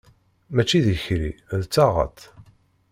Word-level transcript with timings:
Mačči 0.55 0.79
d 0.85 0.87
ikerri, 0.95 1.31
d 1.61 1.63
taɣaṭ! 1.73 2.17